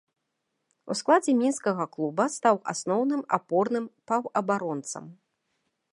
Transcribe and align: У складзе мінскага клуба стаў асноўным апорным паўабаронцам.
У 0.93 0.97
складзе 1.01 1.35
мінскага 1.41 1.83
клуба 1.97 2.25
стаў 2.37 2.55
асноўным 2.73 3.21
апорным 3.37 3.85
паўабаронцам. 4.13 5.05